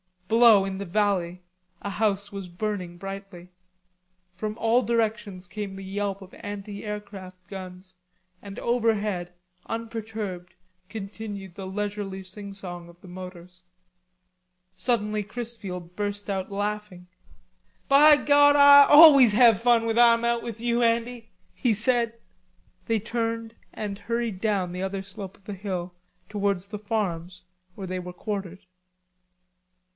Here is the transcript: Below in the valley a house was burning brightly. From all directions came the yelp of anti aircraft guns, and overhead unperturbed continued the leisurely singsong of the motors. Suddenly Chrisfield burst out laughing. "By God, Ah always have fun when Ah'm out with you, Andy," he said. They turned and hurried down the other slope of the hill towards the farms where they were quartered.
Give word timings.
Below 0.27 0.63
in 0.65 0.77
the 0.79 0.85
valley 0.85 1.43
a 1.81 1.89
house 1.91 2.31
was 2.31 2.47
burning 2.47 2.97
brightly. 2.97 3.49
From 4.33 4.57
all 4.57 4.81
directions 4.81 5.45
came 5.45 5.75
the 5.75 5.83
yelp 5.83 6.21
of 6.23 6.33
anti 6.39 6.85
aircraft 6.85 7.45
guns, 7.47 7.93
and 8.41 8.57
overhead 8.57 9.33
unperturbed 9.67 10.55
continued 10.87 11.53
the 11.53 11.67
leisurely 11.67 12.23
singsong 12.23 12.87
of 12.89 12.99
the 13.01 13.09
motors. 13.09 13.61
Suddenly 14.73 15.21
Chrisfield 15.23 15.95
burst 15.97 16.29
out 16.31 16.49
laughing. 16.49 17.07
"By 17.87 18.15
God, 18.15 18.55
Ah 18.57 18.87
always 18.89 19.33
have 19.33 19.61
fun 19.61 19.85
when 19.85 19.99
Ah'm 19.99 20.23
out 20.25 20.41
with 20.41 20.59
you, 20.61 20.81
Andy," 20.81 21.29
he 21.53 21.73
said. 21.73 22.19
They 22.85 22.99
turned 23.01 23.53
and 23.73 23.99
hurried 23.99 24.39
down 24.39 24.71
the 24.71 24.81
other 24.81 25.03
slope 25.03 25.37
of 25.37 25.43
the 25.43 25.53
hill 25.53 25.93
towards 26.29 26.67
the 26.67 26.79
farms 26.79 27.43
where 27.75 27.85
they 27.85 27.99
were 27.99 28.13
quartered. 28.13 28.65